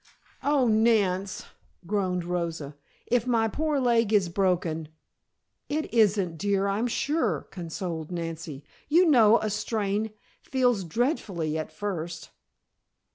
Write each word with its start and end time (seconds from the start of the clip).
"Oh, 0.41 0.67
Nance," 0.67 1.45
groaned 1.85 2.23
Rosa, 2.25 2.75
"if 3.05 3.27
my 3.27 3.47
poor 3.47 3.79
leg 3.79 4.11
is 4.11 4.29
broken" 4.29 4.87
"It 5.69 5.93
isn't, 5.93 6.37
dear, 6.39 6.67
I'm 6.67 6.87
sure," 6.87 7.41
consoled 7.51 8.11
Nancy. 8.11 8.63
"You 8.89 9.05
know 9.05 9.37
a 9.37 9.51
strain 9.51 10.09
feels 10.41 10.85
dreadfully 10.85 11.55
at 11.55 11.71
first. 11.71 12.31